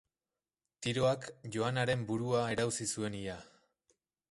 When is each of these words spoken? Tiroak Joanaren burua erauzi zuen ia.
Tiroak 0.85 1.27
Joanaren 1.57 2.07
burua 2.09 2.41
erauzi 2.57 2.91
zuen 2.95 3.21
ia. 3.21 3.39